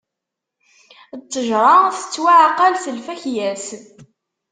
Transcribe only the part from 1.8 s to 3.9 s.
tettwaɛqal s lfakya-s.